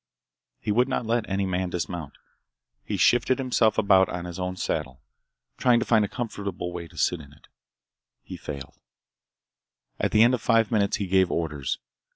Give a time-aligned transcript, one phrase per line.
[0.59, 2.13] He would not let any man dismount.
[2.83, 4.99] He shifted himself about on his own saddle,
[5.57, 7.21] trying to find a comfortable way to sit.
[8.23, 8.79] He failed.
[9.99, 11.77] At the end of five minutes he gave orders.